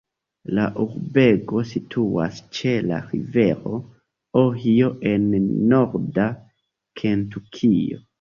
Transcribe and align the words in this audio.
La 0.59 0.63
urbego 0.83 1.59
situas 1.71 2.39
ĉe 2.59 2.71
la 2.91 3.01
rivero 3.11 3.81
Ohio 4.43 4.89
en 5.11 5.29
norda 5.75 6.27
Kentukio. 7.03 8.01